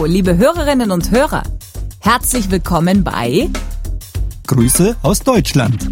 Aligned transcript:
Hallo, 0.00 0.10
liebe 0.10 0.38
Hörerinnen 0.38 0.92
und 0.92 1.10
Hörer. 1.10 1.42
Herzlich 1.98 2.50
willkommen 2.50 3.04
bei 3.04 3.50
Grüße 4.46 4.96
aus 5.02 5.20
Deutschland. 5.20 5.90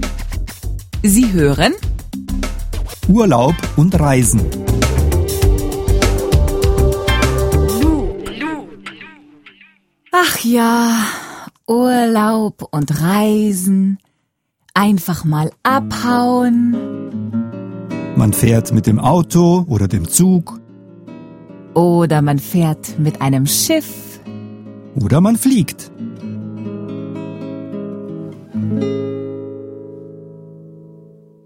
Sie 1.03 1.31
hören 1.31 1.75
Urlaub 3.07 3.55
und 3.77 4.01
Reisen. 4.01 4.47
Ach 10.11 10.39
ja, 10.43 11.05
Urlaub 11.67 12.67
und 12.71 13.03
Reisen. 13.03 13.99
Einfach 14.73 15.25
mal 15.27 15.51
abhauen. 15.63 16.75
Man 18.17 18.33
fährt 18.33 18.73
mit 18.73 18.87
dem 18.87 19.01
Auto 19.01 19.67
oder 19.69 19.87
dem 19.87 20.09
Zug 20.09 20.59
Oder 21.75 22.23
man 22.23 22.39
fährt 22.39 22.99
mit 22.99 23.21
einem 23.21 23.47
Schiff. 23.47 24.21
oder 24.95 25.21
man 25.21 25.37
fliegt. 25.37 25.91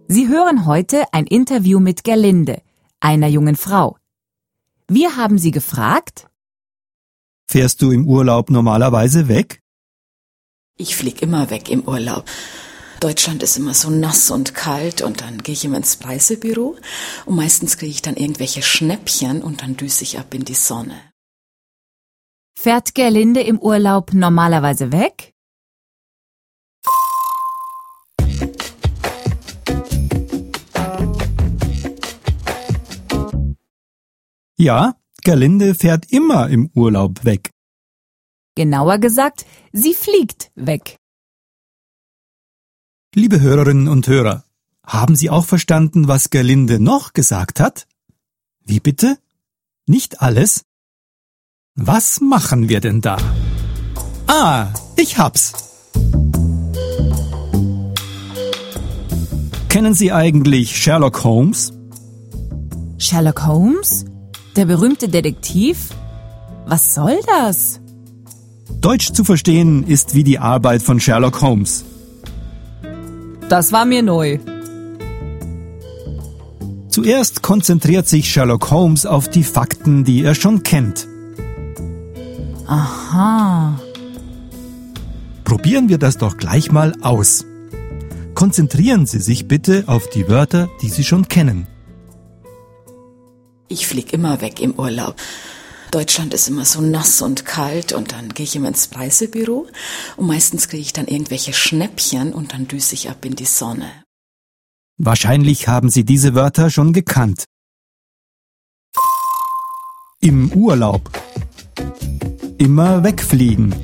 Sie 0.09 0.29
hören 0.29 0.67
heute 0.67 1.05
ein 1.13 1.27
Interview 1.27 1.81
mit 1.81 2.05
Gerlinde, 2.05 2.61
einer 3.01 3.29
jungen 3.29 3.57
Frau. 3.57 3.97
Wir 4.89 5.17
haben 5.17 5.39
sie 5.39 5.51
gefragt, 5.51 6.29
Fährst 7.47 7.83
du 7.83 7.91
im 7.91 8.07
Urlaub 8.07 8.51
normalerweise 8.51 9.29
weg? 9.29 9.61
Ich 10.79 10.97
flieg 10.97 11.21
immer 11.23 11.51
weg 11.51 11.71
im 11.71 11.83
Urlaub. 11.83 12.25
Deutschland 13.03 13.43
ist 13.43 13.57
immer 13.57 13.75
so 13.75 13.91
nass 13.91 14.31
und 14.31 14.55
kalt 14.55 15.03
und 15.03 15.23
dann 15.23 15.43
gehe 15.43 15.55
ich 15.55 15.65
immer 15.65 15.79
ins 15.79 15.99
Reisebüro 16.05 16.77
und 17.27 17.35
meistens 17.35 17.77
kriege 17.77 17.91
ich 17.91 18.01
dann 18.01 18.15
irgendwelche 18.15 18.63
Schnäppchen 18.63 19.43
und 19.43 19.61
dann 19.61 19.77
düse 19.77 20.05
ich 20.05 20.21
ab 20.21 20.33
in 20.33 20.45
die 20.45 20.55
Sonne. 20.55 20.95
fährt 22.57 22.95
Gerlinde 22.95 23.41
im 23.41 23.59
Urlaub 23.59 24.13
normalerweise 24.13 24.93
weg? 24.93 25.33
Ja, 34.57 34.95
Gerlinde 35.25 35.75
fährt 35.75 36.13
immer 36.13 36.49
im 36.51 36.71
Urlaub 36.73 37.25
weg. 37.25 37.51
Genauer 38.55 38.99
gesagt, 38.99 39.45
sie 39.73 39.95
fliegt 39.95 40.53
weg. 40.55 41.02
Liebe 43.15 43.43
Hörerinnen 43.43 43.89
und 43.89 44.09
Hörer, 44.09 44.43
haben 44.87 45.17
Sie 45.17 45.29
auch 45.29 45.45
verstanden, 45.45 46.09
was 46.09 46.31
Gerlinde 46.31 46.81
noch 46.81 47.13
gesagt 47.13 47.61
hat? 47.61 47.87
Wie 48.65 48.81
bitte? 48.81 49.19
Nicht 49.87 50.23
alles? 50.23 50.65
Was 51.75 52.23
machen 52.23 52.71
wir 52.71 52.81
denn 52.81 53.03
da? 53.03 53.19
Ah, 54.27 54.69
ich 54.97 55.19
hab's. 55.19 55.53
Kennen 59.69 59.93
Sie 59.93 60.11
eigentlich 60.11 60.75
Sherlock 60.81 61.23
Holmes? 61.23 61.75
Sherlock 62.97 63.47
Holmes? 63.47 64.07
Der 64.57 64.65
berühmte 64.65 65.11
Detektiv? 65.11 65.91
Was 66.65 66.95
soll 66.95 67.21
das? 67.27 67.79
Deutsch 68.81 69.13
zu 69.13 69.23
verstehen 69.23 69.87
ist 69.87 70.15
wie 70.15 70.25
die 70.25 70.39
Arbeit 70.39 70.81
von 70.81 70.99
Sherlock 70.99 71.43
Holmes. 71.43 71.85
Das 73.49 73.73
war 73.73 73.85
mir 73.85 74.03
neu. 74.03 74.39
Zuerst 76.89 77.43
konzentriert 77.43 78.07
sich 78.07 78.31
Sherlock 78.31 78.71
Holmes 78.71 79.07
auf 79.07 79.29
die 79.29 79.45
Fakten, 79.45 80.05
die 80.05 80.23
er 80.23 80.35
schon 80.35 80.63
kennt. 80.63 81.09
Aha. 82.67 83.81
Probieren 85.45 85.89
wir 85.89 85.99
das 85.99 86.19
doch 86.19 86.37
gleich 86.37 86.71
mal 86.71 86.95
aus. 87.03 87.45
Konzentrieren 88.35 89.07
Sie 89.07 89.21
sich 89.21 89.49
bitte 89.49 89.85
auf 89.87 90.09
die 90.09 90.29
Wörter, 90.29 90.69
die 90.81 90.89
Sie 90.89 91.05
schon 91.05 91.29
kennen. 91.29 91.67
Ich 93.69 93.87
flieg 93.87 94.13
immer 94.13 94.41
weg 94.41 94.61
im 94.61 94.73
Urlaub. 94.79 95.17
Deutschland 95.93 96.33
ist 96.33 96.49
immer 96.49 96.65
so 96.65 96.81
nass 96.81 97.21
und 97.21 97.45
kalt 97.45 97.93
und 97.93 98.13
dann 98.13 98.31
gehe 98.31 98.45
ich 98.45 98.57
immer 98.57 98.69
ins 98.69 98.89
Reisebüro 98.95 99.67
und 100.17 100.27
meistens 100.27 100.69
kriege 100.69 100.81
ich 100.81 100.95
dann 100.95 101.07
irgendwelche 101.07 101.53
Schnäppchen 101.53 102.33
und 102.33 102.55
dann 102.55 102.67
düse 102.67 102.95
ich 102.95 103.11
ab 103.11 103.23
in 103.27 103.37
die 103.37 103.45
Sonne. 103.45 104.03
Wahrscheinlich 104.97 105.69
haben 105.69 105.91
Sie 105.91 106.05
diese 106.05 106.35
Wörter 106.35 106.71
schon 106.71 106.95
gekannt. 106.95 107.45
Im 110.21 110.51
Urlaub. 110.53 111.11
Immer 112.57 113.05
wegfliegen. 113.05 113.75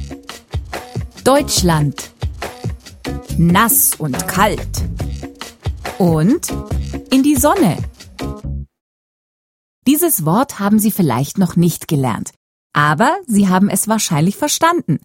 Deutschland. 1.25 2.11
Nass 3.37 3.97
und 3.99 4.27
kalt. 4.27 4.83
Und 5.99 6.47
in 7.11 7.23
die 7.23 7.37
Sonne. 7.37 7.77
Dieses 9.89 10.27
Wort 10.27 10.59
haben 10.59 10.79
Sie 10.79 10.91
vielleicht 10.91 11.39
noch 11.39 11.57
nicht 11.57 11.89
gelernt, 11.89 12.33
aber 12.75 13.17
Sie 13.27 13.49
haben 13.49 13.71
es 13.71 13.89
wahrscheinlich 13.89 14.37
verstanden. 14.37 14.99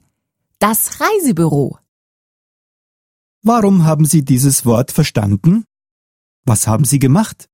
Das 0.60 1.00
Reisebüro. 1.00 1.78
Warum 3.44 3.86
haben 3.86 4.04
Sie 4.04 4.26
dieses 4.26 4.66
Wort 4.66 4.92
verstanden? 4.92 5.64
Was 6.44 6.68
haben 6.68 6.84
Sie 6.84 7.00
gemacht? 7.00 7.48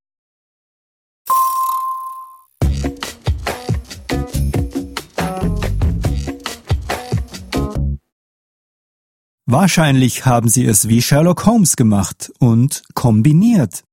Wahrscheinlich 9.45 10.25
haben 10.25 10.49
Sie 10.49 10.65
es 10.65 10.87
wie 10.87 11.03
Sherlock 11.03 11.45
Holmes 11.45 11.75
gemacht 11.75 12.33
und 12.39 12.81
kombiniert. 12.95 13.83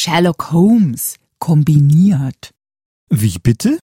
Sherlock 0.00 0.52
Holmes 0.52 1.16
kombiniert. 1.40 2.52
Wie 3.10 3.36
bitte? 3.40 3.80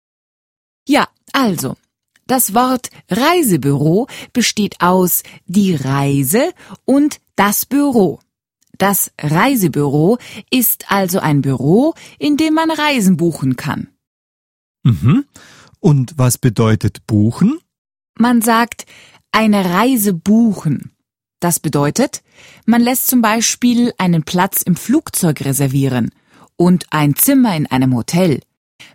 Ja, 0.89 1.07
also, 1.33 1.77
das 2.27 2.53
Wort 2.53 2.91
Reisebüro 3.09 4.09
besteht 4.33 4.81
aus 4.81 5.23
die 5.47 5.77
Reise 5.77 6.53
und 6.85 7.21
das 7.37 7.65
Büro. 7.65 8.19
Das 8.77 9.13
Reisebüro 9.21 10.19
ist 10.51 10.91
also 10.91 11.21
ein 11.21 11.43
Büro, 11.43 11.95
in 12.19 12.37
dem 12.37 12.55
man 12.55 12.73
Reisen 12.73 13.17
buchen 13.17 13.55
kann. 13.55 13.87
Mhm. 14.83 15.27
Und 15.79 16.19
was 16.19 16.39
bedeutet 16.39 17.07
buchen? 17.07 17.61
Man 18.19 18.43
sagt 18.43 18.85
eine 19.31 19.65
Reise 19.65 20.13
buchen. 20.13 20.91
Das 21.41 21.59
bedeutet, 21.59 22.23
man 22.67 22.83
lässt 22.83 23.07
zum 23.07 23.23
Beispiel 23.23 23.93
einen 23.99 24.25
Platz 24.25 24.63
im 24.63 24.77
Flugzeug 24.77 25.41
reservieren 25.41 26.11
und 26.57 26.87
ein 26.91 27.17
Zimmer 27.17 27.57
in 27.57 27.67
einem 27.67 27.95
Hotel. 27.95 28.41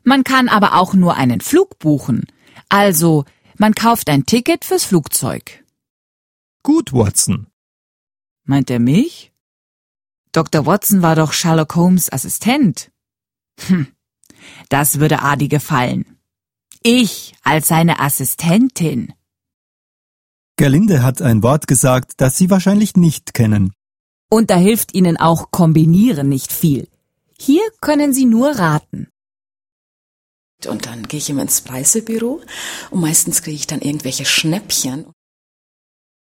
Man 0.03 0.23
kann 0.23 0.47
aber 0.47 0.75
auch 0.75 0.93
nur 0.93 1.15
einen 1.15 1.41
Flug 1.41 1.79
buchen. 1.79 2.27
Also, 2.69 3.25
man 3.57 3.73
kauft 3.73 4.09
ein 4.09 4.25
Ticket 4.25 4.63
fürs 4.63 4.83
Flugzeug. 4.83 5.63
Gut, 6.61 6.93
Watson. 6.93 7.47
Meint 8.43 8.69
er 8.69 8.79
mich? 8.79 9.31
Dr. 10.31 10.65
Watson 10.65 11.01
war 11.01 11.15
doch 11.15 11.33
Sherlock 11.33 11.75
Holmes 11.75 12.11
Assistent. 12.11 12.91
Hm, 13.67 13.87
das 14.69 14.99
würde 14.99 15.21
Adi 15.21 15.47
gefallen. 15.47 16.17
Ich 16.83 17.33
als 17.43 17.67
seine 17.69 17.99
Assistentin. 17.99 19.13
Gerlinde 20.57 21.03
hat 21.03 21.21
ein 21.21 21.43
Wort 21.43 21.67
gesagt, 21.67 22.13
das 22.17 22.37
Sie 22.37 22.49
wahrscheinlich 22.49 22.95
nicht 22.95 23.33
kennen. 23.33 23.73
Und 24.29 24.49
da 24.49 24.55
hilft 24.55 24.93
Ihnen 24.93 25.17
auch 25.17 25.51
Kombinieren 25.51 26.29
nicht 26.29 26.51
viel. 26.51 26.87
Hier 27.37 27.63
können 27.81 28.13
Sie 28.13 28.25
nur 28.25 28.51
raten. 28.51 29.09
Und 30.65 30.85
dann 30.85 31.03
gehe 31.03 31.19
ich 31.19 31.29
immer 31.29 31.41
ins 31.41 31.69
Reisebüro 31.69 32.41
und 32.89 33.01
meistens 33.01 33.43
kriege 33.43 33.57
ich 33.57 33.67
dann 33.67 33.81
irgendwelche 33.81 34.25
Schnäppchen. 34.25 35.05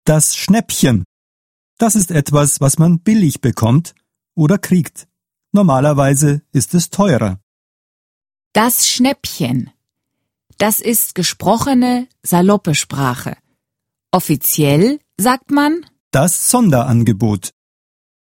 Das 0.06 0.36
Schnäppchen. 0.36 1.04
Das 1.80 1.96
ist 1.96 2.12
etwas, 2.12 2.62
was 2.62 2.78
man 2.78 3.00
billig 3.00 3.42
bekommt 3.42 3.96
oder 4.36 4.58
kriegt. 4.58 5.08
Normalerweise 5.52 6.44
ist 6.52 6.74
es 6.76 6.92
teurer. 6.92 7.40
Das 8.54 8.88
Schnäppchen. 8.88 9.72
Das 10.58 10.80
ist 10.80 11.16
gesprochene, 11.16 12.08
saloppe 12.24 12.76
Sprache. 12.76 13.36
Offiziell 14.14 15.00
sagt 15.18 15.52
man, 15.52 15.86
Das 16.12 16.50
Sonderangebot. 16.50 17.52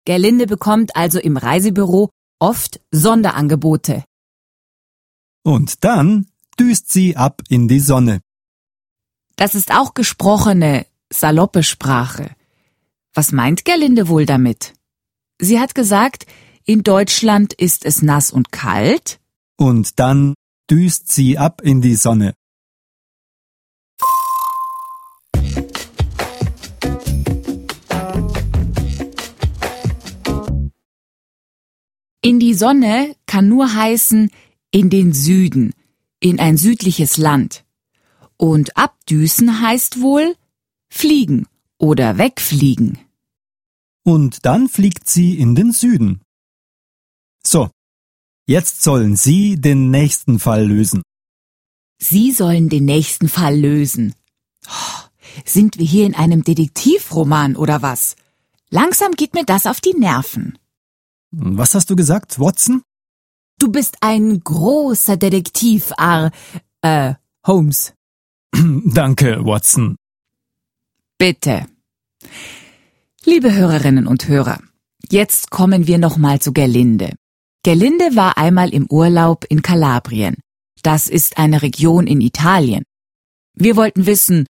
Gerlinde 0.05 0.47
bekommt 0.47 0.95
also 0.95 1.19
im 1.19 1.37
Reisebüro 1.37 2.11
oft 2.39 2.81
Sonderangebote. 2.93 4.05
Und 5.43 5.83
dann 5.83 6.27
düst 6.61 6.93
sie 6.93 7.17
ab 7.17 7.43
in 7.49 7.67
die 7.67 7.81
Sonne. 7.81 8.21
Das 9.35 9.57
ist 9.57 9.73
auch 9.73 9.95
gesprochene, 9.95 10.87
saloppe 11.13 11.65
Sprache. 11.65 12.31
Was 13.13 13.33
meint 13.33 13.65
Gerlinde 13.65 14.07
wohl 14.07 14.27
damit? 14.27 14.75
Sie 15.41 15.59
hat 15.59 15.75
gesagt, 15.75 16.27
in 16.65 16.85
Deutschland 16.85 17.53
ist 17.53 17.85
es 17.85 18.01
nass 18.01 18.31
und 18.31 18.53
kalt. 18.53 19.19
Und 19.57 19.99
dann 19.99 20.35
düst 20.71 21.13
sie 21.13 21.37
ab 21.37 21.63
in 21.63 21.81
die 21.81 21.97
Sonne. 21.97 22.35
Die 32.55 32.59
Sonne 32.59 33.17
kann 33.27 33.49
nur 33.49 33.75
heißen 33.75 34.31
in 34.71 34.89
den 34.89 35.13
Süden, 35.13 35.73
in 36.21 36.39
ein 36.39 36.57
südliches 36.57 37.17
Land. 37.17 37.65
Und 38.37 38.77
abdüsen 38.77 39.61
heißt 39.61 40.01
wohl 40.01 40.37
fliegen 40.89 41.49
oder 41.79 42.17
wegfliegen. 42.17 43.01
Und 44.05 44.47
dann 44.47 44.69
fliegt 44.69 45.11
sie 45.11 45.37
in 45.37 45.57
den 45.57 45.73
Süden. 45.73 46.21
So, 47.45 47.71
jetzt 48.47 48.85
sollen 48.85 49.17
Sie 49.17 49.57
den 49.57 49.91
nächsten 49.91 50.39
Fall 50.39 50.65
lösen. 50.65 51.03
Sie 51.99 52.31
sollen 52.31 52.69
den 52.69 52.85
nächsten 52.85 53.29
Fall 53.29 53.59
lösen. 53.59 54.15
Oh, 54.69 55.01
sind 55.45 55.77
wir 55.79 55.87
hier 55.87 56.07
in 56.07 56.15
einem 56.15 56.45
Detektivroman 56.45 57.57
oder 57.57 57.83
was? 57.83 58.15
Langsam 58.71 59.11
geht 59.11 59.35
mir 59.35 59.45
das 59.45 59.67
auf 59.67 59.81
die 59.81 59.95
Nerven. 59.95 60.57
Was 61.37 61.75
hast 61.75 61.91
du 61.91 61.97
gesagt, 61.97 62.39
Watson? 62.39 62.83
Du 63.59 63.69
bist 63.69 63.97
ein 64.01 64.41
großer 64.41 65.17
Detektiv, 65.17 65.93
Ar, 65.97 66.31
äh, 66.81 67.15
Holmes. 67.45 67.93
Danke, 68.55 69.45
Watson. 69.45 69.97
Bitte. 71.19 71.67
Liebe 73.25 73.53
Hörerinnen 73.53 74.07
und 74.07 74.29
Hörer, 74.29 74.61
jetzt 75.11 75.51
kommen 75.51 75.89
wir 75.89 75.99
nochmal 75.99 76.41
zu 76.41 76.53
Gerlinde. 76.53 77.17
Gerlinde 77.65 78.15
war 78.15 78.39
einmal 78.39 78.73
im 78.73 78.87
Urlaub 78.89 79.45
in 79.49 79.63
Kalabrien. 79.63 80.37
Das 80.83 81.09
ist 81.09 81.39
eine 81.39 81.63
Region 81.63 82.07
in 82.07 82.21
Italien. 82.21 82.85
Wir 83.55 83.75
wollten 83.75 84.07
wissen, 84.07 84.47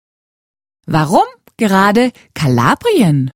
warum 0.85 1.23
gerade 1.55 2.11
Kalabrien? 2.33 3.31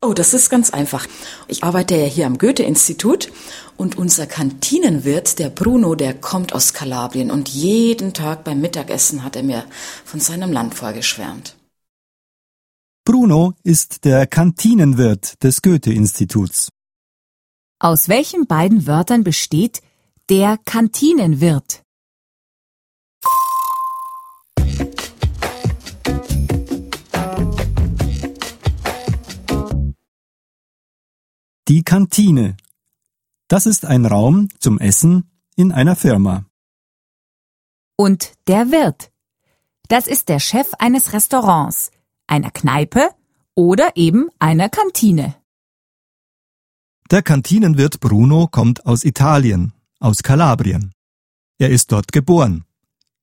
Oh, 0.00 0.12
das 0.14 0.32
ist 0.32 0.48
ganz 0.48 0.70
einfach. 0.70 1.06
Ich 1.48 1.64
arbeite 1.64 1.96
ja 1.96 2.04
hier 2.04 2.26
am 2.26 2.38
Goethe-Institut 2.38 3.32
und 3.76 3.98
unser 3.98 4.28
Kantinenwirt, 4.28 5.40
der 5.40 5.50
Bruno, 5.50 5.96
der 5.96 6.14
kommt 6.14 6.52
aus 6.52 6.72
Kalabrien 6.72 7.32
und 7.32 7.48
jeden 7.48 8.14
Tag 8.14 8.44
beim 8.44 8.60
Mittagessen 8.60 9.24
hat 9.24 9.34
er 9.34 9.42
mir 9.42 9.64
von 10.04 10.20
seinem 10.20 10.52
Land 10.52 10.74
vorgeschwärmt. 10.74 11.56
Bruno 13.04 13.54
ist 13.64 14.04
der 14.04 14.28
Kantinenwirt 14.28 15.42
des 15.42 15.62
Goethe-Instituts. 15.62 16.68
Aus 17.80 18.08
welchen 18.08 18.46
beiden 18.46 18.86
Wörtern 18.86 19.24
besteht 19.24 19.80
der 20.30 20.58
Kantinenwirt? 20.64 21.82
Die 31.68 31.82
Kantine. 31.82 32.56
Das 33.46 33.66
ist 33.66 33.84
ein 33.84 34.06
Raum 34.06 34.48
zum 34.58 34.78
Essen 34.78 35.30
in 35.54 35.70
einer 35.70 35.96
Firma. 35.96 36.46
Und 37.94 38.32
der 38.46 38.70
Wirt. 38.70 39.12
Das 39.88 40.06
ist 40.06 40.30
der 40.30 40.40
Chef 40.40 40.72
eines 40.78 41.12
Restaurants, 41.12 41.90
einer 42.26 42.50
Kneipe 42.50 43.10
oder 43.54 43.90
eben 43.96 44.30
einer 44.38 44.70
Kantine. 44.70 45.34
Der 47.10 47.20
Kantinenwirt 47.20 48.00
Bruno 48.00 48.46
kommt 48.46 48.86
aus 48.86 49.04
Italien, 49.04 49.74
aus 50.00 50.22
Kalabrien. 50.22 50.92
Er 51.58 51.68
ist 51.68 51.92
dort 51.92 52.12
geboren. 52.12 52.64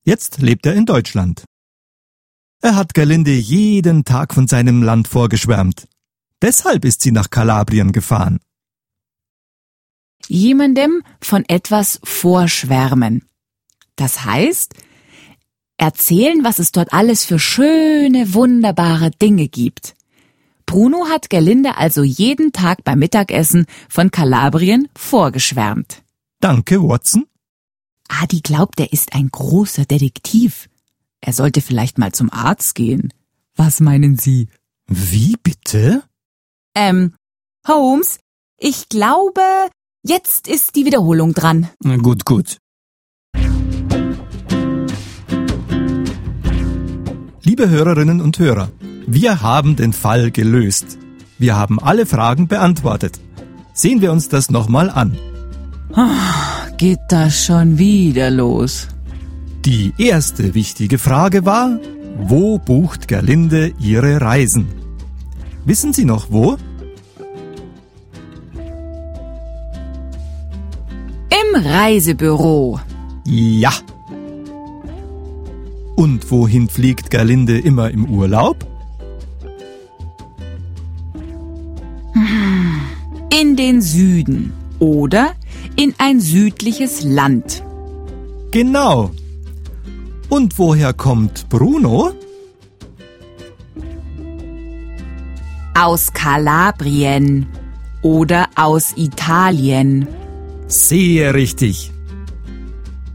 Jetzt 0.04 0.38
lebt 0.40 0.66
er 0.66 0.74
in 0.74 0.86
Deutschland. 0.86 1.44
Er 2.62 2.76
hat 2.76 2.94
Gerlinde 2.94 3.32
jeden 3.32 4.04
Tag 4.04 4.32
von 4.32 4.46
seinem 4.46 4.84
Land 4.84 5.08
vorgeschwärmt. 5.08 5.88
Deshalb 6.42 6.84
ist 6.84 7.00
sie 7.02 7.12
nach 7.12 7.30
Kalabrien 7.30 7.92
gefahren. 7.92 8.40
Jemandem 10.28 11.02
von 11.20 11.44
etwas 11.48 12.00
vorschwärmen. 12.04 13.24
Das 13.96 14.24
heißt, 14.24 14.74
erzählen, 15.78 16.44
was 16.44 16.58
es 16.58 16.72
dort 16.72 16.92
alles 16.92 17.24
für 17.24 17.38
schöne, 17.38 18.34
wunderbare 18.34 19.10
Dinge 19.10 19.48
gibt. 19.48 19.94
Bruno 20.66 21.06
hat 21.08 21.30
Gerlinde 21.30 21.76
also 21.76 22.02
jeden 22.02 22.52
Tag 22.52 22.82
beim 22.82 22.98
Mittagessen 22.98 23.66
von 23.88 24.10
Kalabrien 24.10 24.88
vorgeschwärmt. 24.96 26.02
Danke, 26.40 26.82
Watson. 26.82 27.26
Adi 28.08 28.40
glaubt, 28.40 28.78
er 28.80 28.92
ist 28.92 29.14
ein 29.14 29.28
großer 29.30 29.84
Detektiv. 29.84 30.68
Er 31.20 31.32
sollte 31.32 31.60
vielleicht 31.60 31.98
mal 31.98 32.12
zum 32.12 32.32
Arzt 32.32 32.74
gehen. 32.74 33.12
Was 33.54 33.80
meinen 33.80 34.18
Sie? 34.18 34.48
Wie 34.86 35.36
bitte? 35.42 36.02
Ähm, 36.76 37.14
Holmes, 37.66 38.18
ich 38.60 38.90
glaube, 38.90 39.40
jetzt 40.04 40.46
ist 40.46 40.76
die 40.76 40.84
Wiederholung 40.84 41.32
dran. 41.32 41.70
Gut, 42.02 42.26
gut. 42.26 42.58
Liebe 47.42 47.70
Hörerinnen 47.70 48.20
und 48.20 48.38
Hörer, 48.38 48.70
wir 49.06 49.40
haben 49.40 49.76
den 49.76 49.94
Fall 49.94 50.30
gelöst. 50.30 50.98
Wir 51.38 51.56
haben 51.56 51.80
alle 51.80 52.04
Fragen 52.04 52.46
beantwortet. 52.46 53.20
Sehen 53.72 54.02
wir 54.02 54.12
uns 54.12 54.28
das 54.28 54.50
nochmal 54.50 54.90
an. 54.90 55.16
Geht 56.76 56.98
das 57.08 57.46
schon 57.46 57.78
wieder 57.78 58.30
los? 58.30 58.88
Die 59.64 59.94
erste 59.96 60.54
wichtige 60.54 60.98
Frage 60.98 61.46
war, 61.46 61.80
wo 62.18 62.58
bucht 62.58 63.08
Gerlinde 63.08 63.72
ihre 63.80 64.20
Reisen? 64.20 64.85
Wissen 65.66 65.92
Sie 65.92 66.04
noch 66.04 66.28
wo? 66.30 66.56
Im 71.28 71.60
Reisebüro. 71.60 72.78
Ja. 73.24 73.72
Und 75.96 76.30
wohin 76.30 76.68
fliegt 76.68 77.10
Gerlinde 77.10 77.58
immer 77.58 77.90
im 77.90 78.04
Urlaub? 78.04 78.64
In 83.36 83.56
den 83.56 83.82
Süden 83.82 84.52
oder 84.78 85.32
in 85.74 85.94
ein 85.98 86.20
südliches 86.20 87.02
Land. 87.02 87.64
Genau. 88.52 89.10
Und 90.28 90.56
woher 90.60 90.92
kommt 90.92 91.48
Bruno? 91.48 92.12
Aus 95.78 96.14
Kalabrien 96.14 97.46
oder 98.00 98.46
aus 98.54 98.94
Italien. 98.96 100.08
Sehr 100.68 101.34
richtig. 101.34 101.92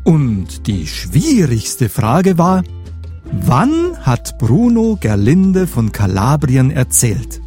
Und 0.04 0.68
die 0.68 0.86
schwierigste 0.86 1.90
Frage 1.90 2.38
war, 2.38 2.64
wann 3.32 3.98
hat 4.02 4.38
Bruno 4.38 4.96
Gerlinde 5.02 5.66
von 5.66 5.92
Kalabrien 5.92 6.70
erzählt? 6.70 7.42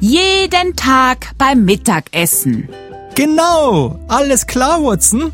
Jeden 0.00 0.74
Tag 0.76 1.32
beim 1.36 1.66
Mittagessen. 1.66 2.70
Genau, 3.14 3.98
alles 4.08 4.46
klar, 4.46 4.82
Watson? 4.82 5.32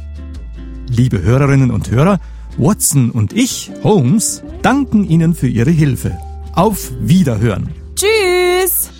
Liebe 0.88 1.23
Hörerinnen 1.23 1.70
und 1.70 1.92
Hörer, 1.92 2.18
Watson 2.61 3.11
und 3.11 3.33
ich, 3.33 3.71
Holmes, 3.83 4.43
danken 4.61 5.09
Ihnen 5.09 5.35
für 5.35 5.49
Ihre 5.49 5.71
Hilfe. 5.71 6.19
Auf 6.55 6.93
Wiederhören. 7.00 7.71
Tschüss. 7.97 8.90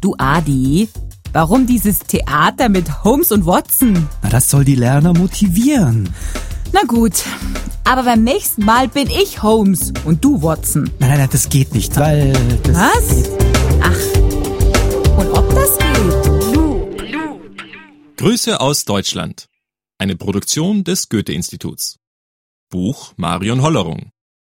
Du 0.00 0.16
Adi, 0.18 0.88
warum 1.32 1.66
dieses 1.68 2.00
Theater 2.00 2.68
mit 2.68 3.04
Holmes 3.04 3.30
und 3.30 3.46
Watson? 3.46 4.08
Na, 4.22 4.30
das 4.30 4.50
soll 4.50 4.64
die 4.64 4.74
Lerner 4.74 5.14
motivieren. 5.14 6.08
Na 6.72 6.80
gut, 6.88 7.22
aber 7.84 8.02
beim 8.02 8.24
nächsten 8.24 8.64
Mal 8.64 8.88
bin 8.88 9.08
ich 9.08 9.44
Holmes 9.44 9.92
und 10.04 10.24
du 10.24 10.42
Watson. 10.42 10.90
Nein, 10.98 11.10
nein, 11.10 11.18
nein, 11.18 11.28
das 11.30 11.48
geht 11.48 11.72
nicht, 11.72 11.96
weil 11.96 12.32
das 12.64 12.74
Was? 12.74 13.30
Ach, 13.80 15.18
und 15.18 15.30
ob 15.30 15.54
das 15.54 15.78
geht? 15.78 15.94
Grüße 18.16 18.60
aus 18.60 18.84
Deutschland. 18.84 19.48
Eine 19.96 20.16
Produktion 20.16 20.82
des 20.82 21.08
Goethe-Instituts. 21.08 22.00
Buch 22.68 23.14
Marion 23.16 23.62
Hollerung. 23.62 24.10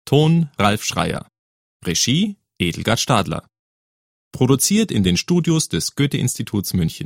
Ton 0.04 0.50
Ralf 0.58 0.84
Schreier. 0.84 1.30
Regie 1.86 2.38
Edelgard 2.58 3.00
Stadler. 3.00 3.48
Produziert 4.32 4.92
in 4.92 5.04
den 5.04 5.16
Studios 5.16 5.70
des 5.70 5.94
Goethe-Instituts 5.94 6.74
München. 6.74 7.06